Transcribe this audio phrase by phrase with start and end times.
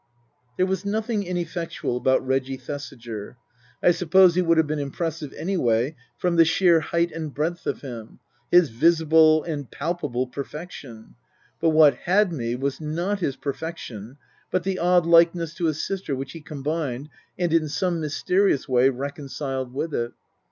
[0.57, 3.37] There was nothing ineffectual about Reggie Thesiger.
[3.83, 7.67] I suppose he would have been impressive any way from the sheer height and breadth
[7.67, 8.19] of him,
[8.49, 11.13] his visible and pal pable perfection;
[11.59, 14.17] but what" had" me was not his per fection,
[14.49, 18.67] but the odd likeness to his sister which he com bined, and in some mysterious
[18.67, 20.13] way reconciled, with it.